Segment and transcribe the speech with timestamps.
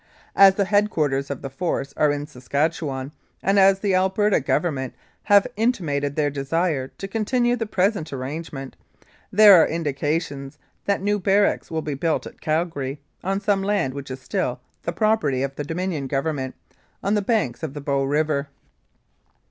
[0.35, 3.11] As the head quarters of the Force are in Saskatchewan,
[3.43, 8.75] and as the Alberta Government have intimated their desire to continue the present arrange ment,
[9.31, 14.09] there are indications that new barracks will be built at Calgary on some land which
[14.09, 16.55] is still the pro perty of the Dominion Government,
[17.03, 18.47] on the banks of the Bow River.